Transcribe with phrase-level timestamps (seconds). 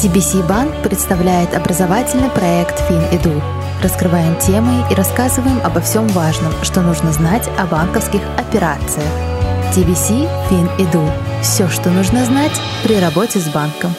[0.00, 3.38] TBC Банк представляет образовательный проект FinEdu.
[3.82, 9.04] Раскрываем темы и рассказываем обо всем важном, что нужно знать о банковских операциях.
[9.76, 11.06] TBC FinEdu.
[11.42, 13.94] Все, что нужно знать при работе с банком.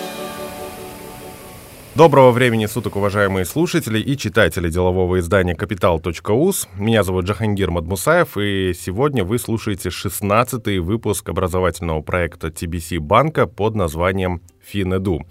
[1.94, 6.70] Доброго времени суток, уважаемые слушатели и читатели делового издания «Капитал.уз».
[6.78, 13.76] Меня зовут Джахангир Мадмусаев, и сегодня вы слушаете 16-й выпуск образовательного проекта TBC банка под
[13.76, 15.26] названием «Финэду».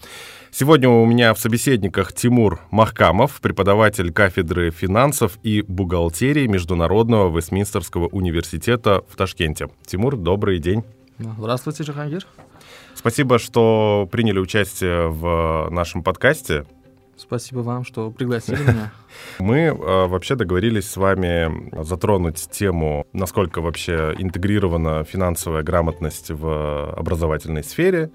[0.51, 9.03] Сегодня у меня в собеседниках Тимур Махкамов, преподаватель кафедры финансов и бухгалтерии Международного Вестминстерского университета
[9.09, 9.69] в Ташкенте.
[9.87, 10.85] Тимур, добрый день.
[11.39, 12.27] Здравствуйте, Джахангир.
[12.95, 16.65] Спасибо, что приняли участие в нашем подкасте.
[17.17, 18.93] Спасибо вам, что пригласили меня.
[19.39, 27.63] Мы э, вообще договорились с вами затронуть тему, насколько вообще интегрирована финансовая грамотность в образовательной
[27.63, 28.11] сфере,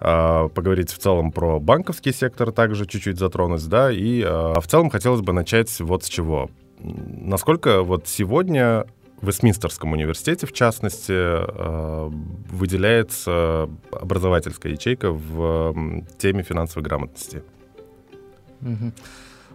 [0.00, 4.88] э, поговорить в целом про банковский сектор также чуть-чуть затронуть, да, и э, в целом
[4.88, 6.50] хотелось бы начать вот с чего.
[6.80, 8.86] Насколько вот сегодня
[9.22, 12.08] Вестминстерском университете, в частности, э,
[12.50, 17.42] выделяется образовательская ячейка в теме финансовой грамотности.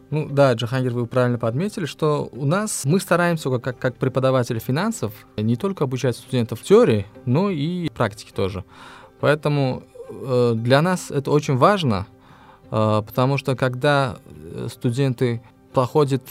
[0.09, 5.11] Ну да, Джахангир, вы правильно подметили, что у нас мы стараемся как, как преподаватели финансов
[5.37, 8.63] не только обучать студентов теории, но и практике тоже.
[9.19, 12.05] Поэтому э, для нас это очень важно,
[12.69, 14.17] э, потому что когда
[14.67, 15.41] студенты
[15.73, 16.21] проходят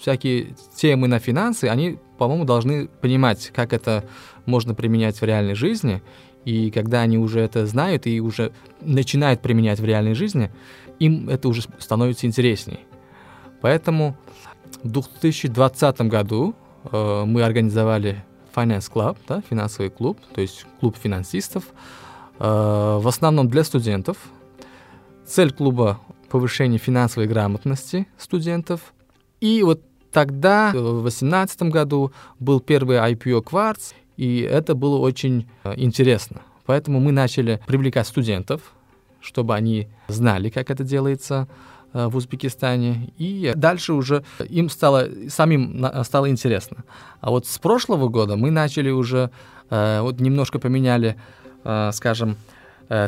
[0.00, 4.04] всякие темы на финансы, они по-моему, должны понимать, как это
[4.44, 6.02] можно применять в реальной жизни.
[6.44, 10.50] И когда они уже это знают и уже начинают применять в реальной жизни,
[10.98, 12.80] им это уже становится интересней.
[13.60, 14.16] Поэтому
[14.82, 16.54] в 2020 году
[16.90, 21.64] э, мы организовали Finance Club, да, финансовый клуб, то есть клуб финансистов,
[22.38, 24.16] э, в основном для студентов.
[25.26, 28.94] Цель клуба— повышение финансовой грамотности студентов.
[29.40, 29.82] И вот
[30.12, 36.42] Тогда, в 2018 году, был первый IPO Quartz, и это было очень э, интересно.
[36.66, 38.60] Поэтому мы начали привлекать студентов,
[39.20, 41.46] чтобы они знали, как это делается
[41.92, 43.12] э, в Узбекистане.
[43.18, 46.84] И дальше уже им стало, самим стало интересно.
[47.20, 49.30] А вот с прошлого года мы начали уже,
[49.70, 51.16] э, вот немножко поменяли,
[51.92, 52.36] скажем,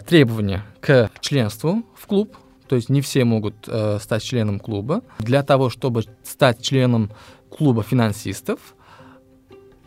[0.06, 2.36] требования к членству в клуб.
[2.70, 5.02] То есть не все могут э, стать членом клуба.
[5.18, 7.10] Для того, чтобы стать членом
[7.50, 8.76] клуба финансистов,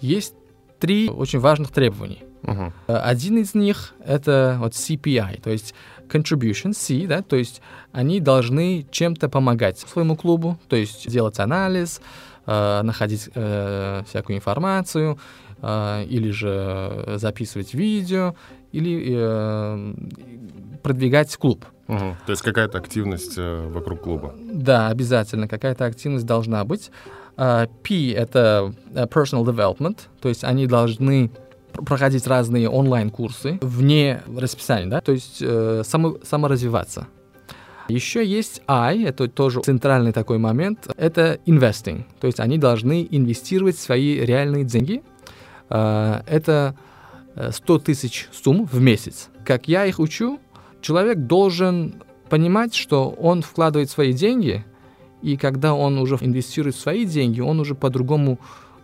[0.02, 0.34] есть
[0.80, 2.26] три очень важных требования.
[2.42, 2.74] Uh-huh.
[2.88, 5.74] Один из них это вот CPI, то есть
[6.10, 7.62] contribution C, да, то есть
[7.94, 12.02] они должны чем-то помогать своему клубу, то есть делать анализ,
[12.46, 15.18] э, находить э, всякую информацию,
[15.62, 18.36] э, или же записывать видео,
[18.74, 19.94] или э,
[20.84, 21.66] продвигать клуб.
[21.88, 22.18] Угу.
[22.26, 24.36] То есть какая-то активность э, вокруг клуба?
[24.38, 26.92] Да, обязательно какая-то активность должна быть.
[27.36, 31.32] Uh, P— это э, personal development, то есть они должны
[31.72, 37.08] проходить разные онлайн-курсы вне расписания, да, то есть э, само, саморазвиваться.
[37.90, 43.80] Еще есть I, это тоже центральный такой момент, это investing, то есть они должны инвестировать
[43.80, 45.02] свои реальные деньги.
[45.72, 46.76] Э, это
[47.50, 49.30] 100 тысяч сумм в месяц.
[49.44, 50.40] Как я их учу,
[50.84, 54.64] человек должен понимать, что он вкладывает свои деньги,
[55.22, 58.40] и когда он уже инвестирует свои деньги, он уже по-другому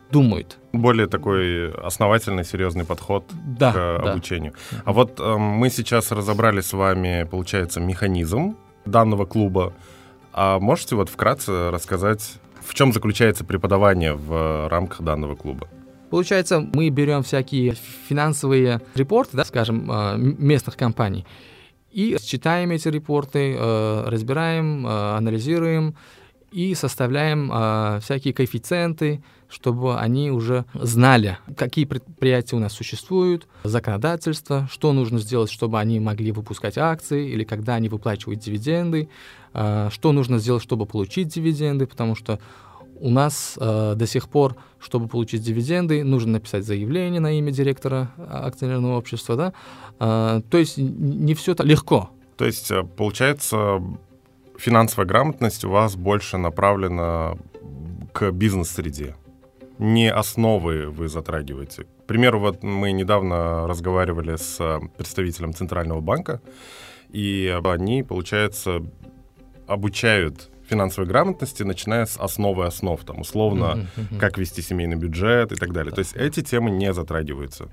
[0.09, 0.58] думает.
[0.74, 3.26] Более такой основательный, серьезный подход
[3.59, 4.12] да, к да.
[4.12, 4.54] обучению.
[4.86, 8.56] А вот э, мы сейчас разобрали с вами, получается, механизм
[8.86, 9.74] данного клуба.
[10.34, 15.68] А можете вот вкратце рассказать, в чем заключается преподавание в рамках данного клуба?
[16.09, 17.76] Получается, мы берем всякие
[18.08, 21.26] финансовые репорты, да, скажем, э, местных компаний,
[21.92, 25.96] и читаем эти репорты, э, разбираем, э, анализируем
[26.52, 34.92] и составляем всякие коэффициенты, чтобы они уже знали, какие предприятия у нас существуют, законодательство, что
[34.92, 39.09] нужно сделать, чтобы они могли выпускать акции или когда они выплачивают дивиденды,
[39.52, 42.40] что нужно сделать, чтобы получить дивиденды, потому что
[42.99, 48.11] у нас э, до сих пор, чтобы получить дивиденды, нужно написать заявление на имя директора
[48.17, 49.53] акционерного общества, да.
[49.99, 52.09] Э, то есть не все так легко.
[52.37, 53.81] То есть э, получается
[54.57, 57.37] финансовая грамотность у вас больше направлена
[58.13, 59.16] к бизнес-среде.
[59.78, 61.84] Не основы вы затрагиваете.
[61.84, 66.41] К примеру, вот мы недавно разговаривали с э, представителем Центрального банка,
[67.09, 68.84] и они, получается,
[69.67, 74.20] обучают финансовой грамотности, начиная с основы основ, там, условно, uh-huh, uh-huh.
[74.20, 75.92] как вести семейный бюджет и так далее.
[75.92, 75.96] Да.
[75.96, 77.68] То есть эти темы не затрагиваются.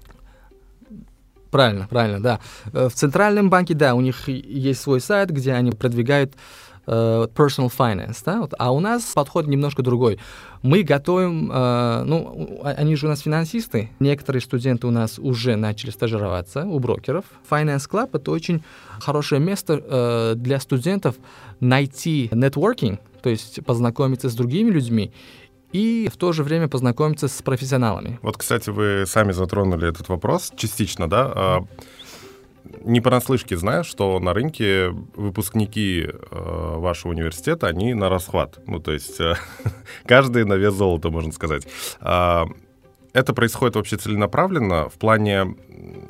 [1.51, 2.41] Правильно, правильно, да.
[2.73, 6.37] В Центральном банке, да, у них есть свой сайт, где они продвигают э,
[6.87, 10.19] personal finance, да, вот, а у нас подход немножко другой.
[10.63, 15.91] Мы готовим, э, ну, они же у нас финансисты, некоторые студенты у нас уже начали
[15.91, 17.25] стажироваться у брокеров.
[17.51, 18.63] Finance Club— это очень
[19.01, 21.17] хорошее место э, для студентов
[21.61, 25.13] найти networking, то есть познакомиться с другими людьми,
[25.73, 28.19] и в то же время познакомиться с профессионалами.
[28.23, 31.63] Вот, кстати, вы сами затронули этот вопрос частично, да?
[32.85, 38.59] Не понаслышке знаю, что на рынке выпускники э, вашего университета, они на расхват.
[38.67, 39.35] Ну, то есть э,
[40.07, 41.67] каждый на вес золота, можно сказать.
[42.01, 42.45] Э,
[43.17, 45.57] это происходит вообще целенаправленно в плане,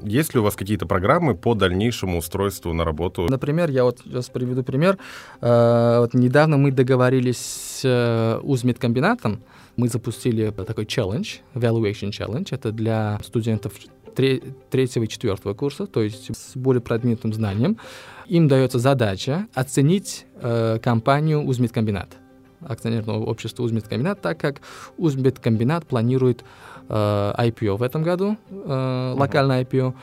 [0.03, 3.27] есть ли у вас какие-то программы по дальнейшему устройству на работу?
[3.31, 4.99] Например, я вот сейчас приведу пример.
[5.41, 9.41] Э, вот недавно мы договорились с э, Узмедкомбинатом,
[9.77, 13.75] мы запустили такой челлендж, evaluation challenge, это для студентов
[14.17, 17.79] третьего и четвертого курса, то есть с более продвинутым знанием,
[18.27, 22.17] им дается задача оценить э, компанию Узмедкомбинат,
[22.61, 24.63] акционерного общества Узмедкомбинат, так как
[24.97, 26.45] Узмедкомбинат планирует
[26.89, 26.95] э,
[27.39, 29.95] IPO в этом году, э, локальное IPO,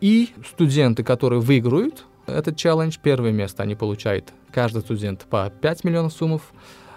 [0.00, 6.12] и студенты, которые выиграют этот челлендж, первое место они получают, каждый студент по 5 миллионов
[6.12, 6.52] суммов,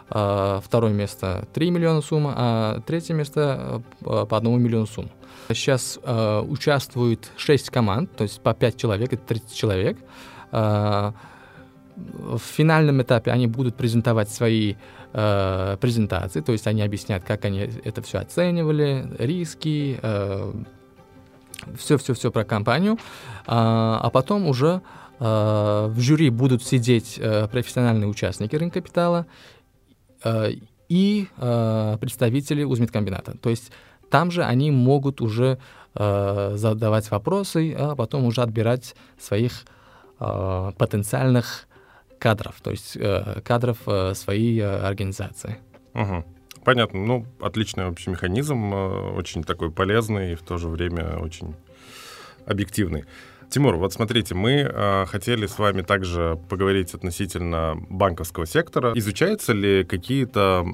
[0.10, 5.10] второе место 3 миллиона сумма, а третье место э, по 1 миллиону сумм.
[5.50, 9.98] Сейчас э, участвует 6 команд, то есть по 5 человек, это 30 человек.
[10.52, 11.12] Э,
[11.96, 14.76] в финальном этапе они будут презентовать свои
[15.14, 20.00] э, презентации, то есть они объяснят, как они это все оценивали, риски,
[21.78, 22.98] все-все-все про компанию,
[23.46, 24.82] а, а потом уже
[25.20, 29.50] э, в жюри будут сидеть э, профессиональные участники рынка капитала э,
[30.90, 33.38] и э, представители Узмедкомбината.
[33.38, 33.72] То есть
[34.10, 35.60] там же они могут уже
[35.96, 39.66] э, задавать вопросы, а потом уже отбирать своих
[40.20, 41.68] э, потенциальных
[42.18, 45.58] кадров, то есть э, кадров э, своей э, организации.
[45.94, 46.26] Угу.
[46.66, 47.00] Понятно.
[47.00, 51.56] Ну, отличный вообще механизм, э, очень такой полезный и в то же время очень
[52.46, 53.06] объективный.
[53.50, 58.94] Тимур, вот смотрите, мы э, хотели с вами также поговорить относительно банковского сектора.
[58.96, 60.66] Изучаются ли какие-то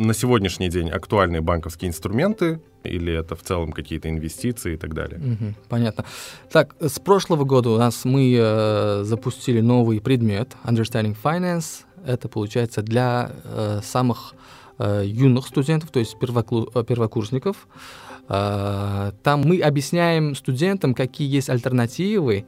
[0.00, 5.20] на сегодняшний день актуальные банковские инструменты или это в целом какие-то инвестиции и так далее?
[5.20, 6.06] Угу, понятно.
[6.50, 11.84] Так, с прошлого года у нас мы э, запустили новый предмет Understanding Finance.
[12.06, 14.34] Это получается для э, самых
[14.78, 17.68] э, юных студентов, то есть первоклу- э, первокурсников.
[18.30, 22.44] Там мы объясняем студентам, какие есть альтернативы,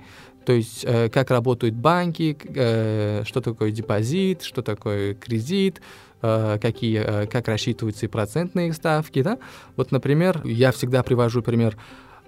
[0.46, 5.80] то есть э, как работают банки, э, что такое депозит, что такое кредит,
[6.24, 9.22] Э, какие, как рассчитываются и процентные ставки.
[9.22, 9.38] Да?
[9.76, 11.76] Вот, например, я всегда привожу пример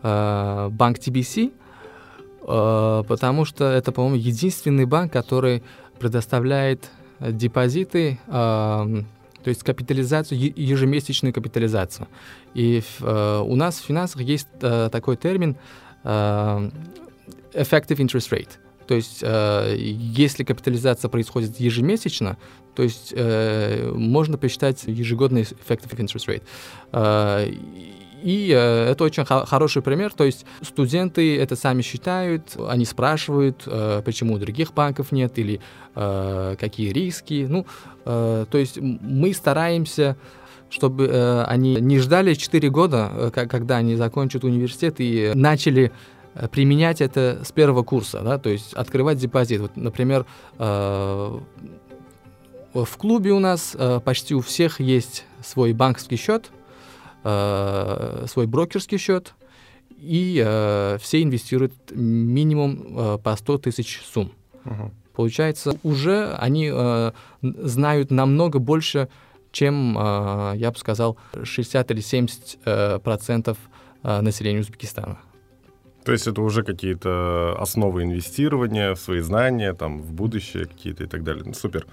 [0.03, 1.53] банк TBC,
[2.43, 5.63] потому что это, по-моему, единственный банк, который
[5.99, 6.91] предоставляет
[7.21, 8.19] депозиты,
[9.45, 12.09] то есть капитализацию, ежемесячную капитализацию.
[12.55, 15.57] И у нас в финансах есть такой термин
[17.55, 18.59] effective interest rate.
[18.87, 22.37] То есть, э, если капитализация происходит ежемесячно,
[22.75, 26.43] то есть э, можно посчитать ежегодный effective interest rate.
[26.93, 27.51] Э,
[28.25, 30.13] и э, это очень хо- хороший пример.
[30.13, 35.61] То есть студенты это сами считают, они спрашивают, э, почему других банков нет или
[35.95, 37.47] э, какие риски.
[37.49, 37.67] Ну,
[38.05, 40.17] то есть мы стараемся
[40.71, 45.93] чтобы э, они не ждали 4 года, э, когда они закончат университет и начали
[46.51, 49.61] применять это с первого курса, да, то есть открывать депозит.
[49.61, 50.27] Вот, например,
[50.59, 51.39] э,
[52.75, 56.51] в клубе у нас э, почти у всех есть свой банковский счет,
[57.25, 59.35] свой брокерский счет,
[59.99, 60.37] и
[61.01, 64.33] все инвестируют минимум по 100 тысяч сумм.
[64.65, 64.91] Угу.
[65.15, 66.71] Получается, уже они
[67.41, 69.09] знают намного больше,
[69.53, 73.57] чем, я бы сказал, 60 или 70 процентов
[74.03, 75.19] населения Узбекистана.
[76.05, 81.25] То есть это уже какие-то основы инвестирования свои знания, там, в будущее какие-то и так
[81.25, 81.45] далее.
[81.47, 81.87] Ну, супер.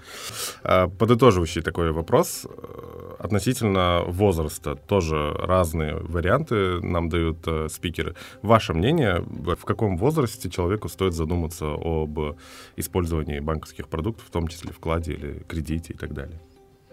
[0.62, 4.76] А, подытоживающий такой вопрос э, относительно возраста.
[4.76, 8.14] Тоже разные варианты нам дают э, спикеры.
[8.42, 12.36] Ваше мнение, в каком возрасте человеку стоит задуматься об
[12.76, 16.38] использовании банковских продуктов, в том числе вкладе или кредите и так далее?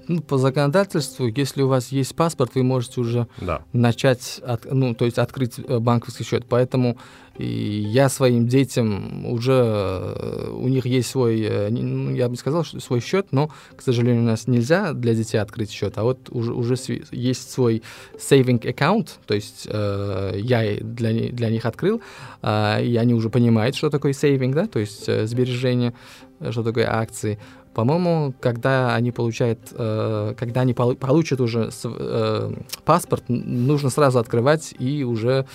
[0.09, 3.61] Ну, по законодательству, если у вас есть паспорт, вы можете уже Да.
[3.73, 6.45] начать, от- ну, то есть открыть э, банковский счет.
[6.49, 6.97] Поэтому
[7.37, 7.45] и
[7.93, 12.63] я своим детям уже, э, у них есть свой, э, не- ну, я бы сказал,
[12.65, 16.17] что свой счет, но, к сожалению, у нас нельзя для детей открыть счет, а вот
[16.31, 16.75] уже, уже
[17.11, 17.83] есть свой
[18.17, 22.01] saving account, то есть э, я для, для них открыл,
[22.41, 25.93] а, и они уже понимают, что такое saving, да, то есть э, сбережение,
[26.41, 27.37] э, что такое акции.
[27.73, 32.51] По-моему, когда они получают, э, когда они полу- получат уже св- э,
[32.83, 35.45] паспорт, нужно сразу открывать и уже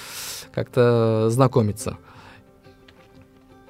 [0.52, 1.96] как-то знакомиться.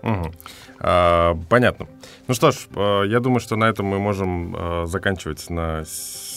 [0.02, 0.32] Мгм.
[0.80, 1.86] А, понятно.
[2.28, 5.84] Ну что ж, э, я думаю, что на этом мы можем э, заканчивать на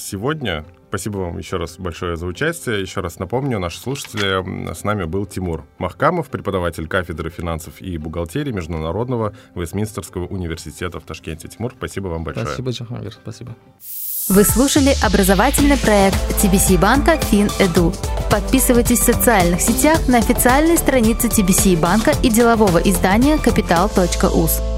[0.08, 0.66] сегодня.
[0.90, 2.82] Спасибо вам еще раз большое за участие.
[2.82, 7.98] Еще раз напомню, наши слушатели, м, с нами был Тимур Махкамов, преподаватель кафедры финансов и
[7.98, 11.50] бухгалтерии Международного Вестминстерского университета в Ташкенте.
[11.50, 12.48] Тимур, спасибо вам большое.
[12.48, 13.56] Спасибо, Джахангир, спасибо.
[14.30, 17.96] Вы слушали образовательный проект TBC банка FinEdu.
[18.30, 24.77] Подписывайтесь в социальных сетях на официальной странице TBC банка и делового издания Capital.us.